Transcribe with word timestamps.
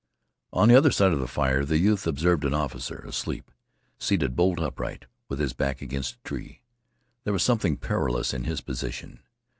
On 0.51 0.67
the 0.67 0.75
other 0.75 0.89
side 0.89 1.13
of 1.13 1.19
the 1.19 1.27
fire 1.27 1.63
the 1.63 1.77
youth 1.77 2.07
observed 2.07 2.43
an 2.43 2.55
officer 2.55 3.01
asleep, 3.07 3.51
seated 3.99 4.35
bolt 4.35 4.59
upright, 4.59 5.05
with 5.29 5.37
his 5.37 5.53
back 5.53 5.79
against 5.79 6.15
a 6.15 6.19
tree. 6.27 6.63
There 7.23 7.33
was 7.33 7.43
something 7.43 7.77
perilous 7.77 8.33
in 8.33 8.45
his 8.45 8.61
position. 8.61 9.19